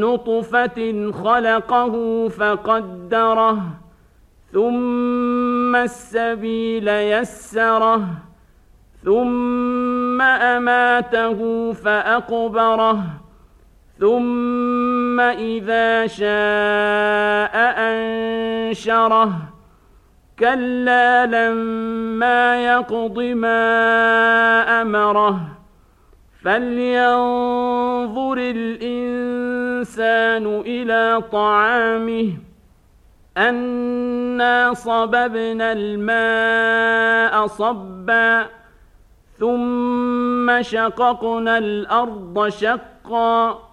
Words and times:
نطفة 0.00 1.10
خلقه 1.12 2.28
فقدره 2.28 3.62
ثم 4.52 5.76
السبيل 5.76 6.88
يسره 6.88 8.04
ثم 9.04 10.20
اماته 10.22 11.72
فاقبره 11.72 13.02
ثم 14.00 15.20
اذا 15.20 16.06
شاء 16.06 17.56
انشره. 17.78 19.32
كلا 20.40 21.26
لما 21.26 22.64
يقض 22.64 23.18
ما 23.18 23.62
امره 24.82 25.40
فلينظر 26.42 28.38
الانسان 28.38 29.49
إلى 30.66 31.22
طعامه 31.32 32.32
أنا 33.36 34.74
صببنا 34.74 35.72
الماء 35.72 37.46
صبا 37.46 38.46
ثم 39.38 40.62
شققنا 40.62 41.58
الأرض 41.58 42.48
شقا 42.48 43.70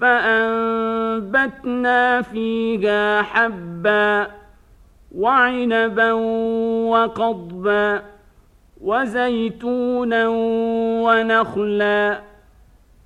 فأنبتنا 0.00 1.42
فيها 2.22 3.22
حبا 3.22 4.26
وعنبا 5.14 6.12
وقضبا 6.92 8.02
وزيتونا 8.80 10.28
ونخلا 11.04 12.29